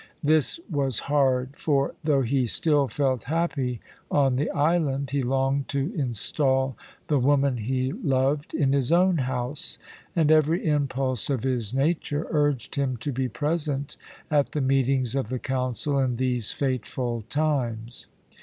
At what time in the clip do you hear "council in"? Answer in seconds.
15.37-16.15